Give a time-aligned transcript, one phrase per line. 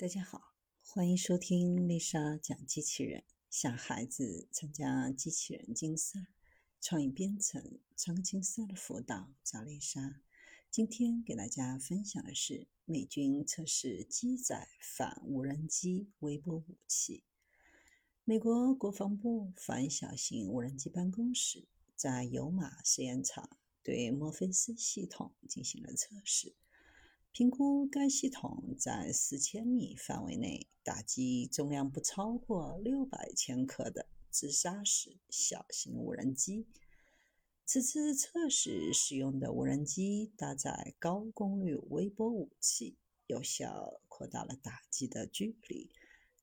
[0.00, 6.28] 大家好，欢迎收听丽莎讲机器人，小孩子参加机器人竞赛、
[6.80, 10.20] 创意编程、创竞赛的辅导，找丽莎。
[10.70, 17.24] 今天给大家分享的是美军测试机载反无人机微波武器。
[18.22, 23.50] 美国国防部反小型无人机办公室在尤马试验场
[23.82, 26.54] 对墨菲斯系统进行了测试。
[27.38, 36.66] 评估该系统在四千米范围内打击重量不超过六百千克的自杀式小型无人机。
[37.64, 42.96] 此次测试使用的无人机搭载高功率微波武器，
[43.28, 45.88] 有效扩大了打击的距离，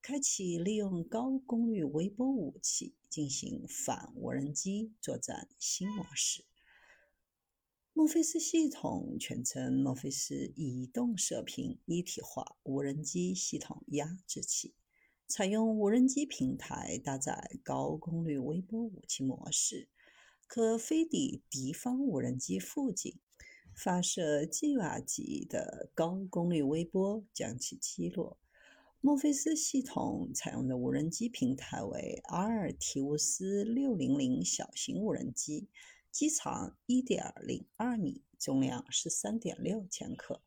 [0.01, 6.45] 开启利用高功率微波武器进行反无人机作战新模式。
[7.97, 14.73] 墨菲斯系统全称墨菲斯移动射频一体化无人机系统压制器，
[15.29, 19.87] 采用无人机平台搭载高功率微波武器模式，
[20.45, 23.17] 可飞抵敌方无人机附近，
[23.73, 28.37] 发射 G 瓦级的高功率微波将其击落。
[28.99, 35.69] 墨菲斯系统采用的无人机平台为阿尔提乌斯六零零小型无人机。
[36.15, 40.41] 机长一点零二米，重量是三点六千克。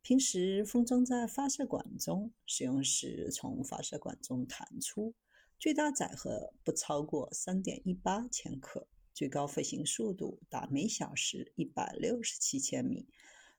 [0.00, 5.16] 平时封装在发射管中，使用时从发射管中弹出。
[5.58, 13.08] 最大载荷不超过三点一八千克，最高飞行速度达每小时一百六十七千米，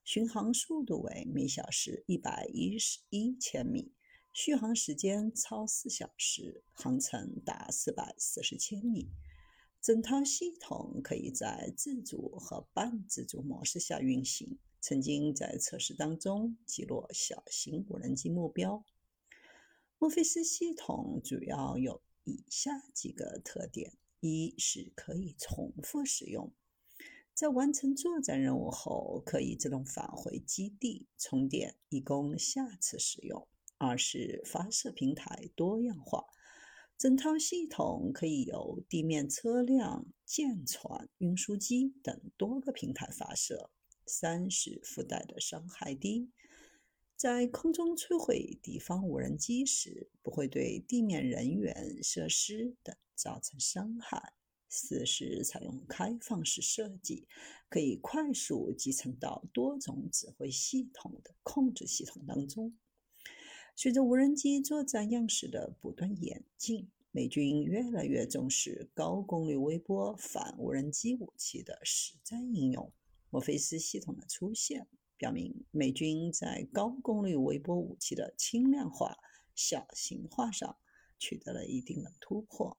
[0.02, 3.92] 巡航速度为每小时一百一十一千米，
[4.32, 9.10] 续航时间超四小时，航程达四百四十千米。
[9.80, 18.84] 整套系统可以在自主和半自主模式下运行，曾经在测试当中击落小型无人机目标。
[19.98, 26.52] 墨菲斯系统主要有以下几个特点：一是可以重复使用，
[27.32, 33.46] 在完成作战任务后可以自动返回基地充电，以供下次使用；
[33.78, 36.26] 二是发射平台多样化。
[37.00, 43.70] 整套系统可以由地面车辆、舰船、运输机等多个平台发射。
[44.04, 46.28] 三是附带的伤害低，
[47.16, 54.34] 在空中摧毁敌方无人机时，不会对地面人员、设施等造成伤害。
[54.68, 57.26] 四是采用开放式设计，
[57.70, 62.76] 可以快速集成到多种指挥系统的控制系统当中。
[63.82, 72.92] 随着无人机作战样式的不断演进，美军越来越重视高功率微波反无人机武器的实战应用。
[73.30, 74.86] 墨菲斯系统的出现，
[75.16, 79.16] 表明美军在高功率微波武器的轻量化、
[79.54, 80.76] 小型化上
[81.18, 82.76] 取得了一定的突破。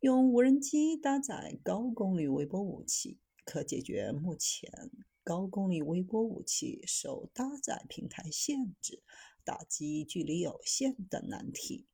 [0.00, 4.90] 用无人机搭载高功率微波武器，可解决目前
[5.22, 9.00] 高功率微波武器受搭载平台限制。
[9.48, 11.86] 打击距离有限的难题。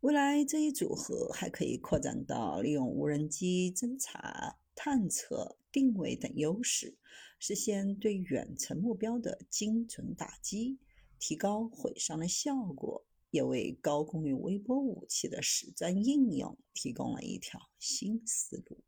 [0.00, 6.96] 未来这一组合还可以扩展到利用无人机侦察、探测、定位等优势，
[7.38, 10.78] 实现对远程目标的精准打击，
[11.18, 18.82] 提高毁伤的效果，也为高功率微波武器的实战应用提供了一条新思路。